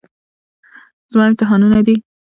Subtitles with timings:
[1.11, 1.95] زما امتحانونه دي.